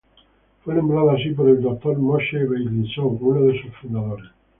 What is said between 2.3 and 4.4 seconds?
Beilinson, uno de sus fundadores.